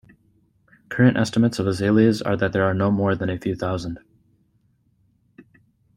Current 0.89 1.15
estimates 1.15 1.59
of 1.59 1.67
Azalis 1.67 2.23
are 2.25 2.35
that 2.37 2.53
there 2.53 2.63
are 2.65 2.73
no 2.73 2.89
more 2.89 3.13
than 3.15 3.29
a 3.29 3.37
few 3.37 3.55
thousand. 3.55 3.99